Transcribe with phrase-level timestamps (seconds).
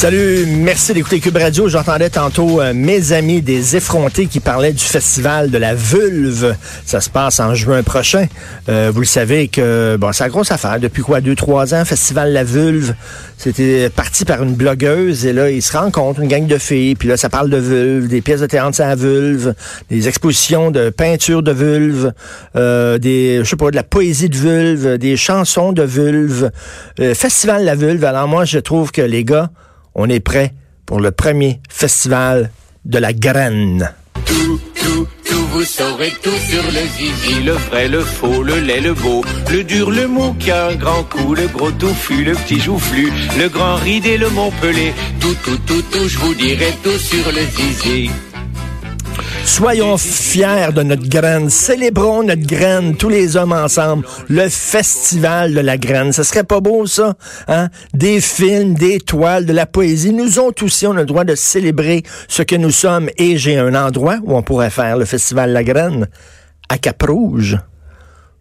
[0.00, 1.68] Salut, merci d'écouter Cube Radio.
[1.68, 6.56] J'entendais tantôt euh, mes amis des effrontés qui parlaient du festival de la vulve.
[6.86, 8.24] Ça se passe en juin prochain.
[8.70, 10.80] Euh, vous le savez que bon, c'est la grosse affaire.
[10.80, 12.94] Depuis quoi, deux, trois ans, festival la vulve.
[13.36, 16.94] C'était parti par une blogueuse et là, ils se rencontrent, une gang de filles.
[16.94, 19.52] Puis là, ça parle de vulve, des pièces de théâtre sur la vulve,
[19.90, 22.14] des expositions de peinture de vulve,
[22.56, 26.50] euh, des, je sais pas, de la poésie de vulve, des chansons de vulve.
[26.96, 28.02] Festival la vulve.
[28.06, 29.50] Alors moi, je trouve que les gars,
[29.94, 30.54] on est prêt
[30.86, 32.50] pour le premier festival
[32.84, 33.92] de la graine.
[34.24, 38.80] Tout, tout, tout, vous saurez tout sur le zizi, le vrai, le faux, le laid,
[38.80, 42.32] le beau, le dur, le mou qui a un grand coup, le gros touffu, le
[42.32, 44.92] petit joufflu, le grand ride et le montpelé.
[45.20, 48.10] Tout, tout, tout, tout, je vous dirai tout sur le zizi.
[49.44, 51.50] Soyons fiers de notre graine.
[51.50, 54.06] Célébrons notre graine, tous les hommes ensemble.
[54.28, 56.12] Le festival de la graine.
[56.12, 57.14] Ce serait pas beau, ça?
[57.48, 57.68] Hein?
[57.92, 60.12] Des films, des toiles, de la poésie.
[60.12, 63.10] Nous autres aussi, on a le droit de célébrer ce que nous sommes.
[63.18, 66.08] Et j'ai un endroit où on pourrait faire le festival de la graine.
[66.68, 67.58] À Cap-Rouge.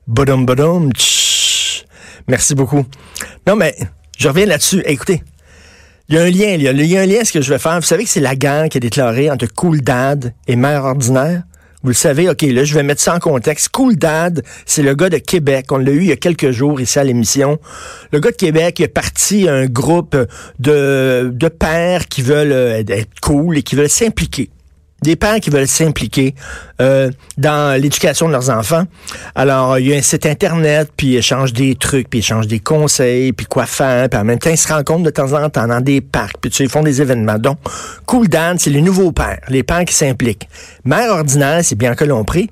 [0.07, 0.91] Badum, badum.
[2.27, 2.85] Merci beaucoup.
[3.47, 3.75] Non, mais
[4.17, 4.83] je reviens là-dessus.
[4.85, 5.23] Écoutez,
[6.09, 7.41] il y a un lien, il y a, il y a un lien, ce que
[7.41, 7.75] je vais faire.
[7.75, 11.43] Vous savez que c'est la guerre qui est déclarée entre Cool Dad et Mère Ordinaire?
[11.83, 13.69] Vous le savez, OK, là, je vais mettre ça en contexte.
[13.69, 15.71] Cool Dad, c'est le gars de Québec.
[15.71, 17.59] On l'a eu il y a quelques jours ici à l'émission.
[18.11, 20.17] Le gars de Québec il est parti un groupe
[20.57, 24.49] de, de pères qui veulent euh, être cool et qui veulent s'impliquer
[25.01, 26.35] des pères qui veulent s'impliquer
[26.81, 28.83] euh, dans l'éducation de leurs enfants.
[29.35, 32.47] Alors, il y a un site Internet, puis ils échangent des trucs, puis ils échangent
[32.47, 35.49] des conseils, puis quoi faire, puis en même temps, ils se rencontrent de temps en
[35.49, 37.37] temps dans des parcs, puis ils font des événements.
[37.37, 37.57] Donc,
[38.05, 40.47] Cool Dan, c'est les nouveaux pères, les pères qui s'impliquent.
[40.85, 42.49] Mère ordinaire, c'est bien que l'on prie,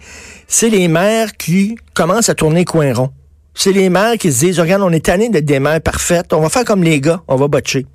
[0.48, 3.12] c'est les mères qui commencent à tourner coin rond.
[3.54, 6.42] C'est les mères qui se disent, regarde, on est tanné d'être des mères parfaites, on
[6.42, 7.86] va faire comme les gars, on va botcher.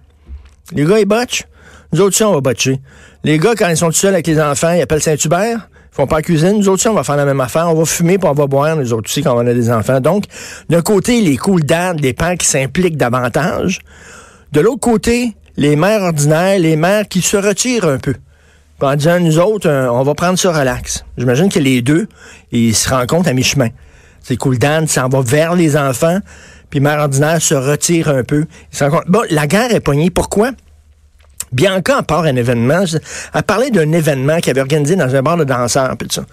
[0.73, 1.45] Les gars, ils botchent.
[1.92, 2.80] Nous autres, on va botcher.
[3.22, 5.69] Les gars, quand ils sont tout seuls avec les enfants, ils appellent Saint-Hubert.
[5.92, 6.56] Ils font pas la cuisine.
[6.56, 7.69] Nous autres, on va faire la même affaire.
[7.69, 10.00] On va fumer puis on va boire, nous autres aussi, quand on a des enfants.
[10.00, 10.25] Donc,
[10.70, 13.80] d'un côté, les cool dad, les pères qui s'impliquent davantage.
[14.53, 18.14] De l'autre côté, les mères ordinaires, les mères qui se retirent un peu.
[18.78, 21.04] Puis en disant, nous autres, euh, on va prendre ça relax.
[21.19, 22.09] J'imagine que les deux,
[22.53, 23.69] ils se rencontrent à mi-chemin.
[24.22, 26.20] C'est cool Dan s'en va vers les enfants,
[26.70, 28.47] puis mère ordinaire se retire un peu.
[28.72, 29.10] Ils se rencontrent.
[29.10, 30.10] Bon, la guerre est poignée.
[30.10, 30.53] Pourquoi?
[31.53, 32.85] Bianca en part un événement.
[33.35, 35.97] Elle parlait d'un événement qu'elle avait organisé dans un bar de danseurs.
[35.97, 36.25] Puis tout ça.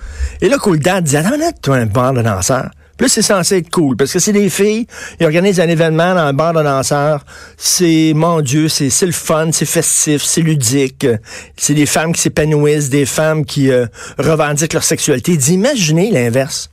[0.41, 2.69] Et là, Cool Dad disait, attends, toi, un bar de danseurs.
[3.00, 4.85] Plus c'est censé être cool, parce que c'est des filles,
[5.22, 7.24] ils organisent un événement dans un bar de danseurs.
[7.56, 11.07] C'est, mon Dieu, c'est, c'est le fun, c'est festif, c'est ludique.
[11.56, 13.86] C'est des femmes qui s'épanouissent, des femmes qui euh,
[14.18, 15.38] revendiquent leur sexualité.
[15.38, 16.72] Dit, imaginez l'inverse.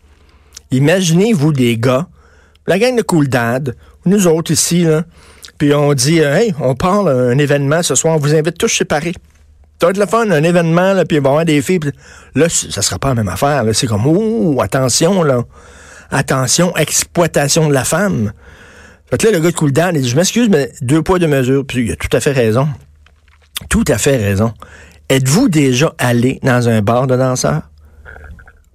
[0.72, 2.08] Imaginez, vous, des gars,
[2.66, 5.04] la gang de Cool Dad, nous autres ici, là,
[5.58, 8.68] puis on dit, euh, hey, on parle un événement ce soir, on vous invite tous
[8.68, 9.14] séparés.
[9.82, 11.80] Être le fun, un événement, là, puis il va y avoir des filles.
[11.80, 11.90] Pis
[12.34, 13.62] là, ça sera pas la même affaire.
[13.72, 15.42] C'est comme, oh, attention, là.
[16.10, 18.32] Attention, exploitation de la femme.
[19.10, 21.18] Fait que là, le gars de Cool Down, il dit, je m'excuse, mais deux poids,
[21.18, 21.64] deux mesures.
[21.66, 22.68] Puis il a tout à fait raison.
[23.68, 24.52] Tout à fait raison.
[25.08, 27.70] Êtes-vous déjà allé dans un bar de danseurs?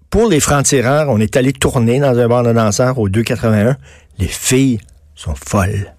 [0.10, 3.76] Pour les francs-tireurs, on est allé tourner dans un bar de danseurs au 281.
[4.20, 4.80] Les filles
[5.16, 5.94] sont folles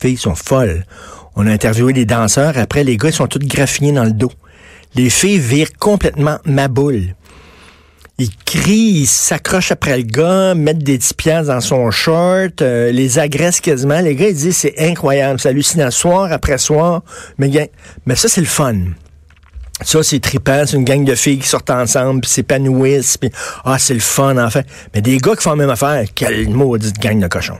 [0.00, 0.84] filles sont folles.
[1.36, 2.58] On a interviewé des danseurs.
[2.58, 4.32] Après, les gars, ils sont tous graffinés dans le dos.
[4.94, 7.14] Les filles virent complètement ma boule.
[8.20, 11.14] Ils crient, ils s'accrochent après le gars, mettent des petits
[11.46, 14.00] dans son short, euh, les agressent quasiment.
[14.00, 17.02] Les gars, ils disent, c'est incroyable, c'est hallucinant, soir après soir.
[17.38, 17.70] Mais,
[18.06, 18.74] mais ça, c'est le fun.
[19.82, 23.30] Ça, c'est trippant, c'est une gang de filles qui sortent ensemble, puis s'épanouissent, puis
[23.64, 24.66] ah, c'est le fun, en fait.
[24.92, 27.58] Mais des gars qui font la même affaire, quelle maudite gang de cochons.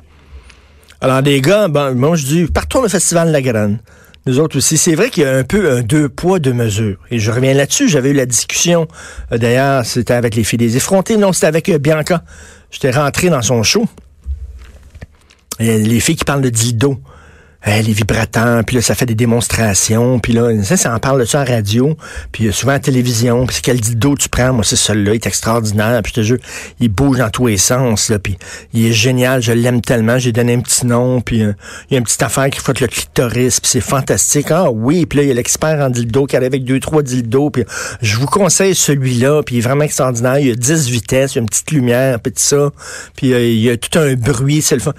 [1.00, 3.78] Alors, des gars, bon, moi, je dis, partons au Festival de la Graine.
[4.26, 4.76] Nous autres aussi.
[4.76, 6.98] C'est vrai qu'il y a un peu un deux poids, deux mesures.
[7.10, 7.88] Et je reviens là-dessus.
[7.88, 8.86] J'avais eu la discussion.
[9.32, 11.16] euh, D'ailleurs, c'était avec les filles des effrontés.
[11.16, 12.24] Non, c'était avec euh, Bianca.
[12.70, 13.86] J'étais rentré dans son show.
[15.60, 17.00] les filles qui parlent de dildo.
[17.68, 21.20] Hein, les vibrateurs, puis là, ça fait des démonstrations, puis là, ça, ça en parle
[21.20, 21.96] de ça en radio,
[22.32, 25.26] puis euh, souvent à télévision, puis quel dildo tu prends, moi, c'est celui-là, il est
[25.26, 26.38] extraordinaire, puis je te jure,
[26.80, 28.38] il bouge dans tous les sens, là, puis
[28.72, 31.52] il est génial, je l'aime tellement, j'ai donné un petit nom, puis euh,
[31.90, 35.04] il y a une petite affaire qui frotte le clitoris, puis c'est fantastique, ah oui,
[35.04, 37.64] puis là, il y a l'expert en dildo qui arrive avec deux, trois dildos, puis
[38.00, 41.36] je vous conseille celui-là, puis il est vraiment extraordinaire, il y a 10 vitesses, il
[41.36, 42.70] y a une petite lumière, puis tout ça,
[43.14, 44.94] puis euh, il y a tout un bruit, c'est le fun.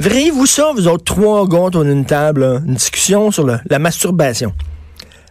[0.00, 4.54] Verriez-vous ça, vous autres trois gars autour d'une table, une discussion sur la masturbation.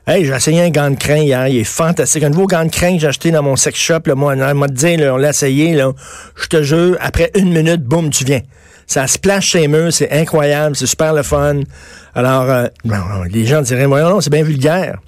[0.06, 2.22] Hey, j'ai essayé un gant de crin hier, il est fantastique.
[2.22, 4.54] Un nouveau gant de crin que j'ai acheté dans mon sex shop, là, moi, on
[4.54, 5.92] m'a dit, on l'a essayé, là.
[6.36, 8.42] Je te jure, après une minute, boum, tu viens.
[8.86, 11.62] Ça splash chez murs, c'est incroyable, c'est super le fun.
[12.14, 12.68] Alors, euh,
[13.32, 15.00] les gens diraient, voyons, non, c'est bien vulgaire.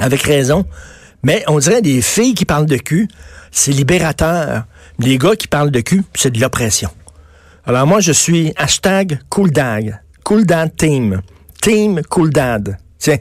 [0.00, 0.64] Avec raison.
[1.22, 3.06] Mais on dirait des filles qui parlent de cul,
[3.52, 4.64] c'est libérateur.
[4.98, 6.90] Les gars qui parlent de cul, c'est de l'oppression.
[7.68, 10.00] Alors moi, je suis hashtag CoolDad.
[10.22, 11.20] CoolDad Team.
[11.60, 12.78] Team CoolDad.
[12.96, 13.18] Tiens.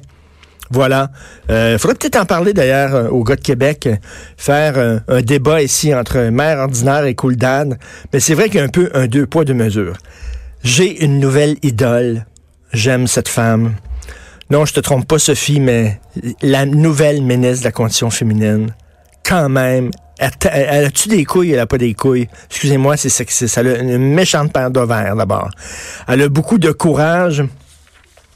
[0.69, 1.09] Voilà.
[1.49, 3.95] Il euh, faudrait peut-être en parler d'ailleurs euh, au gars de Québec, euh,
[4.37, 7.79] faire un débat ici entre mère ordinaire et CoolDad.
[8.13, 9.97] Mais c'est vrai qu'il y a un peu un deux poids, deux mesures.
[10.63, 12.25] J'ai une nouvelle idole.
[12.71, 13.73] J'aime cette femme.
[14.51, 15.99] Non, je te trompe pas, Sophie, mais
[16.43, 18.75] la nouvelle ministre de la condition féminine,
[19.23, 19.89] quand même,
[20.19, 21.51] elle a-tu des couilles?
[21.51, 22.27] Elle a pas des couilles?
[22.49, 23.57] Excusez-moi, c'est sexiste.
[23.57, 25.49] Elle a une méchante paire d'ovaires, d'abord.
[26.07, 27.43] Elle a beaucoup de courage.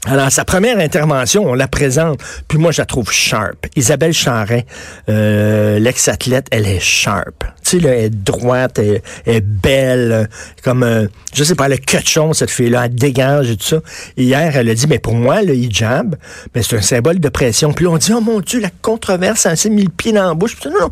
[0.06, 3.66] Alors, sa première intervention, on la présente, puis moi, je la trouve sharp.
[3.76, 4.64] Isabelle Charret,
[5.10, 7.44] euh, l'ex-athlète, elle est sharp.
[7.62, 10.30] Tu sais, elle est droite, elle, est belle,
[10.64, 13.80] comme, euh, je sais pas, a quelque cette fille-là, elle dégage et tout ça.
[14.16, 16.16] hier, elle a dit, mais pour moi, le hijab,
[16.54, 17.74] mais c'est un symbole de pression.
[17.74, 20.34] Puis on dit, oh mon Dieu, la controverse, elle s'est mis le pied dans la
[20.34, 20.56] bouche.
[20.64, 20.90] non, non,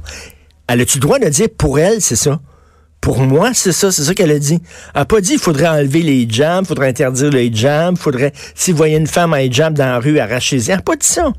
[0.69, 2.41] elle a-tu le droit de dire pour elle, c'est ça?
[3.01, 4.61] Pour moi, c'est ça, c'est ça qu'elle a dit.
[4.95, 8.33] Elle n'a pas dit il faudrait enlever les hijabs, il faudrait interdire les il faudrait,
[8.55, 11.07] si vous voyez une femme en hijab dans la rue, arracher Elle n'a pas dit
[11.07, 11.33] ça.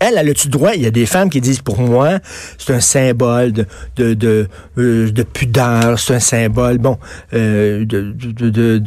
[0.00, 0.72] Elle, elle a-tu droit?
[0.74, 2.18] Il y a des femmes qui disent, pour moi,
[2.58, 3.66] c'est un symbole de,
[3.96, 6.98] de, de, euh, pudeur, c'est un symbole, bon,
[7.32, 8.82] euh, de, de, de,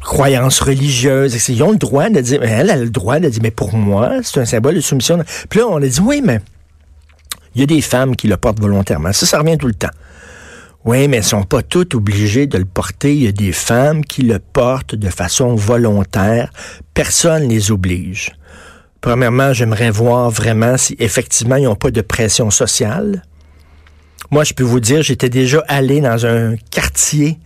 [0.00, 1.48] croyance religieuse.
[1.48, 3.74] Ils ont le droit de dire, elle, elle a le droit de dire, mais pour
[3.74, 5.18] moi, c'est un symbole de soumission.
[5.50, 6.40] Puis là, on a dit, oui, mais
[7.56, 9.14] il y a des femmes qui le portent volontairement.
[9.14, 9.90] Ça, ça revient tout le temps.
[10.84, 13.16] Oui, mais elles sont pas toutes obligées de le porter.
[13.16, 16.52] Il y a des femmes qui le portent de façon volontaire.
[16.92, 18.30] Personne ne les oblige.
[19.00, 23.22] Premièrement, j'aimerais voir vraiment si effectivement ils n'ont pas de pression sociale.
[24.30, 27.38] Moi, je peux vous dire, j'étais déjà allé dans un quartier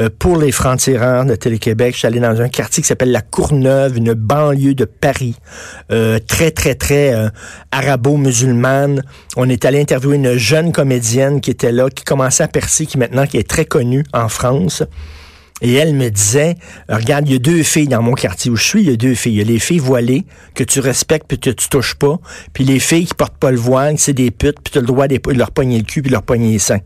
[0.00, 1.96] euh, pour les francs-tireurs de Télé-Québec.
[1.98, 5.36] Je allé dans un quartier qui s'appelle la Courneuve, une banlieue de Paris,
[5.90, 7.30] euh, très, très, très euh,
[7.72, 9.02] arabo-musulmane.
[9.36, 12.98] On est allé interviewer une jeune comédienne qui était là, qui commençait à percer, qui
[12.98, 14.82] maintenant qui est très connue en France.
[15.62, 16.56] Et elle me disait,
[16.88, 18.96] regarde, il y a deux filles dans mon quartier où je suis, il y a
[18.96, 19.32] deux filles.
[19.34, 22.18] Il y a les filles voilées que tu respectes puis que tu touches pas,
[22.52, 24.86] puis les filles qui portent pas le voile, c'est des putes, puis tu as le
[24.86, 26.80] droit de leur pogner le cul puis leur pogner les seins.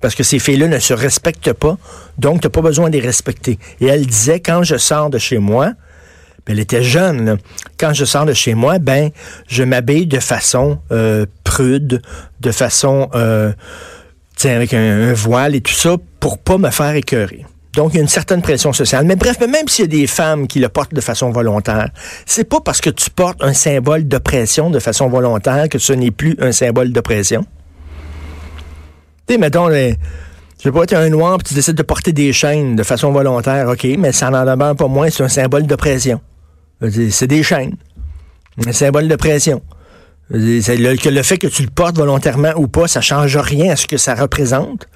[0.00, 1.76] Parce que ces filles-là ne se respectent pas,
[2.18, 3.58] donc tu pas besoin de les respecter.
[3.80, 5.72] Et elle disait, quand je sors de chez moi,
[6.46, 7.38] ben, elle était jeune,
[7.78, 9.10] quand je sors de chez moi, ben
[9.46, 12.02] je m'habille de façon euh, prude,
[12.40, 13.52] de façon euh,
[14.42, 17.44] avec un, voile et tout ça, pour pas me faire écœurer.
[17.74, 19.04] Donc, il y a une certaine pression sociale.
[19.04, 21.90] Mais bref, même s'il y a des femmes qui le portent de façon volontaire,
[22.26, 26.10] c'est pas parce que tu portes un symbole d'oppression de façon volontaire que ce n'est
[26.10, 27.46] plus un symbole d'oppression
[29.30, 29.96] sais, mettons, les,
[30.58, 33.12] je sais pas, tu un noir puis tu décides de porter des chaînes de façon
[33.12, 36.20] volontaire, OK, mais ça n'en demeure pas moins, c'est un symbole de pression.
[37.10, 37.76] C'est des chaînes.
[38.66, 39.62] Un symbole de pression.
[40.30, 43.86] Le, le fait que tu le portes volontairement ou pas, ça change rien à ce
[43.86, 44.86] que ça représente.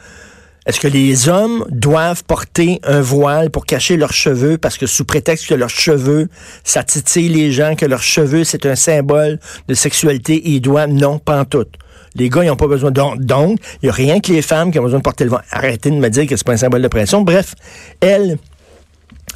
[0.66, 4.56] Est-ce que les hommes doivent porter un voile pour cacher leurs cheveux?
[4.56, 6.28] Parce que sous prétexte que leurs cheveux,
[6.64, 6.83] ça
[7.16, 10.90] les gens, que leurs cheveux, c'est un symbole de sexualité, ils doivent?
[10.90, 11.66] Non, pas en tout.
[12.14, 12.90] Les gars, ils n'ont pas besoin.
[12.90, 15.30] Donc, donc, il n'y a rien que les femmes qui ont besoin de porter le
[15.30, 15.40] vent.
[15.50, 17.21] Arrêtez de me dire que c'est pas un symbole de pression.
[17.23, 17.54] Bref,
[18.00, 18.38] elle,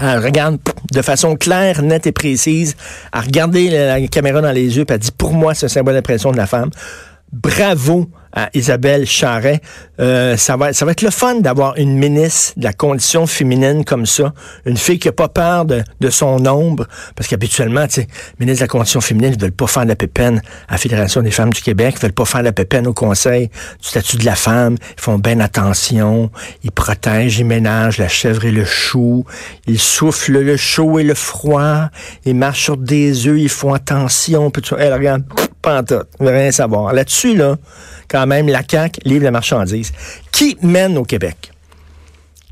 [0.01, 0.59] elle regarde
[0.93, 2.75] de façon claire, nette et précise.
[3.13, 5.97] Elle regarde la, caméra dans les yeux, puis elle dit, pour moi, c'est un symbole
[5.97, 6.71] de pression de la femme.
[7.33, 9.61] Bravo à Isabelle Charret.
[10.01, 13.85] Euh, ça, va, ça va être le fun d'avoir une ministre de la condition féminine
[13.85, 14.33] comme ça,
[14.65, 18.09] une fille qui n'a pas peur de, son ombre, parce qu'habituellement, tu sais,
[18.39, 21.23] ministre de la condition féminine, ils veulent pas faire de la pépène à la Fédération
[21.23, 23.49] des femmes du Québec, ils veulent pas faire de la pépène au Conseil
[23.83, 26.31] du statut de la femme, ils font bien attention,
[26.63, 29.25] ils protègent, ils ménagent la chèvre et le chou,
[29.67, 31.89] ils soufflent le chaud et le froid,
[32.25, 35.25] ils marchent sur des œufs, ils font attention, puis tu hey, regarde,
[35.69, 36.93] en tout, rien savoir.
[36.93, 37.57] Là-dessus, là,
[38.09, 39.93] quand même, la CAQ livre la marchandise.
[40.33, 41.53] Qui mène au Québec?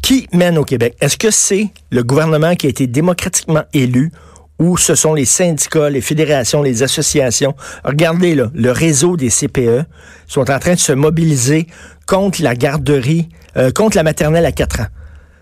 [0.02, 0.96] Qui mène au Québec?
[1.00, 4.12] Est-ce que c'est le gouvernement qui a été démocratiquement élu
[4.58, 7.54] ou ce sont les syndicats, les fédérations, les associations?
[7.85, 9.85] Regardez là, le réseau des CPE
[10.26, 11.66] sont en train de se mobiliser
[12.06, 14.87] contre la garderie, euh, contre la maternelle à 4 ans.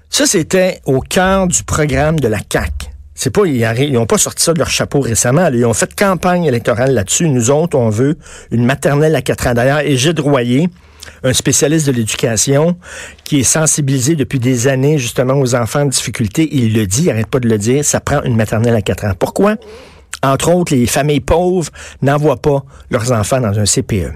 [0.08, 2.93] Ça, c'était au cœur du programme de la CAC.
[3.14, 5.48] C'est pas, ils n'ont pas sorti ça de leur chapeau récemment.
[5.52, 7.28] Ils ont fait campagne électorale là-dessus.
[7.28, 8.18] Nous autres, on veut
[8.50, 9.54] une maternelle à 4 ans.
[9.54, 10.68] D'ailleurs, Égide Royer,
[11.22, 12.76] un spécialiste de l'éducation
[13.22, 16.48] qui est sensibilisé depuis des années justement aux enfants en difficulté.
[16.50, 19.04] Il le dit, il arrête pas de le dire, ça prend une maternelle à 4
[19.04, 19.12] ans.
[19.18, 19.56] Pourquoi?
[20.22, 21.70] Entre autres, les familles pauvres
[22.02, 24.12] n'envoient pas leurs enfants dans un CPE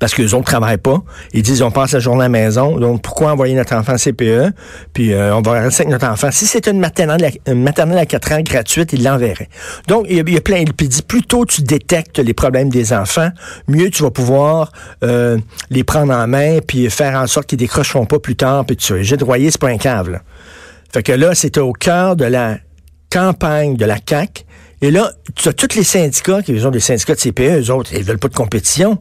[0.00, 1.00] parce que les autres travaillent pas.
[1.32, 4.52] Ils disent on passe la journée à la maison, donc pourquoi envoyer notre enfant CPE
[4.92, 6.30] Puis euh, on va rester avec notre enfant.
[6.32, 9.48] Si c'est une maternelle, une maternelle à 4 ans gratuite, il l'enverrait.
[9.86, 10.56] Donc il y, a, plein.
[10.56, 13.28] Il dit plus tôt tu détectes les problèmes des enfants,
[13.68, 14.72] mieux tu vas pouvoir
[15.04, 15.38] euh,
[15.68, 18.64] les prendre en main puis faire en sorte qu'ils décrocheront pas plus tard.
[18.64, 20.10] Puis tu J'ai droyé, c'est pas un cave.
[20.10, 20.22] Là.
[20.92, 22.56] Fait que là, c'était au cœur de la
[23.10, 24.46] campagne de la CAC.
[24.82, 27.92] Et là, tu as tous les syndicats, qui ont des syndicats de CPE, eux autres,
[27.92, 28.98] ils veulent pas de compétition.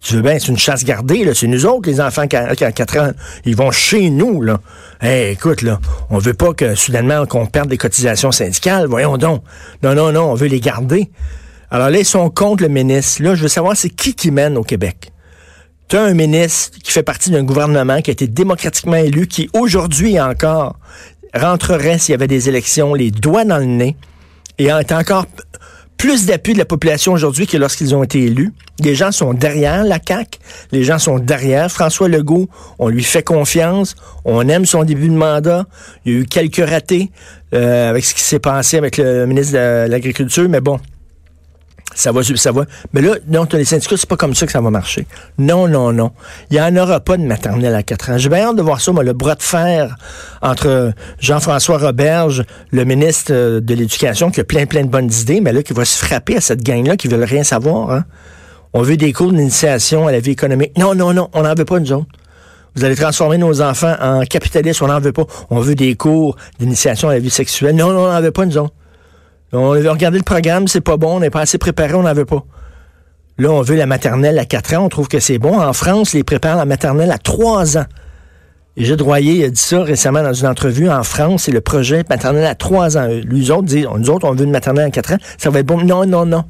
[0.00, 1.32] Tu veux bien, c'est une chasse gardée, là.
[1.34, 3.10] C'est nous autres, les enfants qui, ont 4 ans.
[3.44, 4.60] Ils vont chez nous, là.
[5.00, 8.86] Hey, écoute, là, on veut pas que soudainement qu'on perde des cotisations syndicales.
[8.86, 9.42] Voyons donc.
[9.82, 11.10] Non, non, non, on veut les garder.
[11.70, 13.22] Alors là, ils sont contre le ministre.
[13.22, 15.12] Là, je veux savoir, c'est qui qui mène au Québec?
[15.88, 20.20] Tu un ministre qui fait partie d'un gouvernement qui a été démocratiquement élu, qui aujourd'hui
[20.20, 20.76] encore
[21.32, 23.96] rentrerait s'il y avait des élections, les doigts dans le nez,
[24.58, 25.26] et est encore
[25.96, 28.52] plus d'appui de la population aujourd'hui que lorsqu'ils ont été élus.
[28.80, 30.38] Les gens sont derrière la CAQ,
[30.72, 32.48] les gens sont derrière François Legault,
[32.78, 35.64] on lui fait confiance, on aime son début de mandat.
[36.04, 37.10] Il y a eu quelques ratés
[37.54, 40.78] euh, avec ce qui s'est passé avec le ministre de l'Agriculture, mais bon,
[41.96, 42.66] ça va, ça va.
[42.92, 45.06] Mais là, non, les syndicats, c'est pas comme ça que ça va marcher.
[45.38, 46.12] Non, non, non.
[46.50, 48.18] Il n'y en aura pas de maternelle à 4 ans.
[48.18, 49.96] J'ai bien hâte de voir ça, moi, le bras de fer
[50.42, 55.40] entre Jean-François Roberge, le ministre euh, de l'Éducation, qui a plein, plein de bonnes idées,
[55.40, 57.90] mais là, qui va se frapper à cette gang-là, qui veulent rien savoir.
[57.90, 58.04] Hein.
[58.74, 60.76] On veut des cours d'initiation à la vie économique.
[60.76, 62.06] Non, non, non, on n'en veut pas, nous autres.
[62.74, 65.24] Vous allez transformer nos enfants en capitalistes, on n'en veut pas.
[65.48, 67.74] On veut des cours d'initiation à la vie sexuelle.
[67.74, 68.74] Non, non, on n'en veut pas, nous autres.
[69.52, 72.14] On a regardé le programme, c'est pas bon, on n'est pas assez préparé, on n'en
[72.14, 72.44] veut pas.
[73.38, 75.60] Là, on veut la maternelle à 4 ans, on trouve que c'est bon.
[75.60, 77.86] En France, ils préparent la maternelle à 3 ans.
[78.78, 80.90] Et Droyer a dit ça récemment dans une entrevue.
[80.90, 83.08] En France, c'est le projet maternelle à 3 ans.
[83.08, 85.18] Lui autres disent, nous autres, on veut une maternelle à 4 ans.
[85.38, 85.82] Ça va être bon.
[85.82, 86.44] Non, non, non.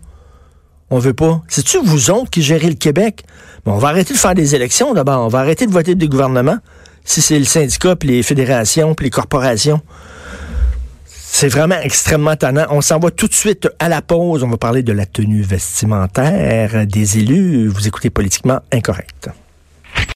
[0.91, 1.43] On veut pas.
[1.49, 3.25] C'est-tu vous autres qui gérez le Québec?
[3.65, 5.25] On va arrêter de faire des élections d'abord.
[5.25, 6.59] On va arrêter de voter des gouvernements.
[7.05, 9.81] Si c'est le syndicat, puis les fédérations, puis les corporations.
[11.39, 12.65] C'est vraiment extrêmement tannant.
[12.71, 14.43] On s'en va tout de suite à la pause.
[14.43, 17.69] On va parler de la tenue vestimentaire des élus.
[17.69, 19.29] Vous écoutez politiquement incorrect.